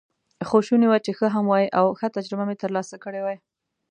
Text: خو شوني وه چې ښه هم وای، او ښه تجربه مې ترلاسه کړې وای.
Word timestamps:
خو 0.47 0.57
شوني 0.67 0.87
وه 0.89 0.99
چې 1.05 1.11
ښه 1.17 1.27
هم 1.35 1.45
وای، 1.49 1.65
او 1.79 1.85
ښه 1.99 2.07
تجربه 2.17 2.43
مې 2.47 2.55
ترلاسه 2.63 2.95
کړې 3.03 3.21
وای. 3.23 3.37